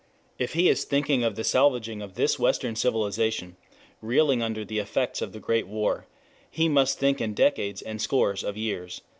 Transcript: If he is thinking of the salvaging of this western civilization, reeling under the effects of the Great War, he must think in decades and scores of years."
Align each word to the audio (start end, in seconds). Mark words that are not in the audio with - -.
If 0.39 0.53
he 0.53 0.67
is 0.67 0.83
thinking 0.83 1.23
of 1.23 1.35
the 1.35 1.43
salvaging 1.43 2.01
of 2.01 2.15
this 2.15 2.39
western 2.39 2.75
civilization, 2.75 3.55
reeling 4.01 4.41
under 4.41 4.65
the 4.65 4.79
effects 4.79 5.21
of 5.21 5.31
the 5.31 5.39
Great 5.39 5.67
War, 5.67 6.07
he 6.49 6.67
must 6.67 6.97
think 6.97 7.21
in 7.21 7.35
decades 7.35 7.83
and 7.83 8.01
scores 8.01 8.43
of 8.43 8.57
years." 8.57 9.01